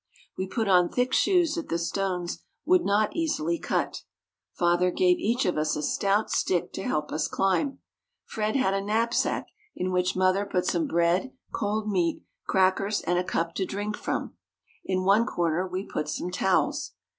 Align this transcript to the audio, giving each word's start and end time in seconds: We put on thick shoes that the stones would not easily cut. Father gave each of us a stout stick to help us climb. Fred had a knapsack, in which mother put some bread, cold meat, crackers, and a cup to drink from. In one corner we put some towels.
We 0.35 0.47
put 0.47 0.67
on 0.67 0.89
thick 0.89 1.13
shoes 1.13 1.53
that 1.53 1.69
the 1.69 1.77
stones 1.77 2.39
would 2.65 2.83
not 2.83 3.15
easily 3.15 3.59
cut. 3.59 4.01
Father 4.51 4.89
gave 4.89 5.19
each 5.19 5.45
of 5.45 5.59
us 5.59 5.75
a 5.75 5.83
stout 5.83 6.31
stick 6.31 6.73
to 6.73 6.81
help 6.83 7.11
us 7.11 7.27
climb. 7.27 7.77
Fred 8.25 8.55
had 8.55 8.73
a 8.73 8.81
knapsack, 8.81 9.45
in 9.75 9.91
which 9.91 10.15
mother 10.15 10.43
put 10.43 10.65
some 10.65 10.87
bread, 10.87 11.33
cold 11.53 11.87
meat, 11.87 12.23
crackers, 12.47 13.01
and 13.01 13.19
a 13.19 13.23
cup 13.23 13.53
to 13.53 13.63
drink 13.67 13.95
from. 13.95 14.33
In 14.83 15.03
one 15.05 15.27
corner 15.27 15.67
we 15.67 15.85
put 15.85 16.09
some 16.09 16.31
towels. 16.31 16.93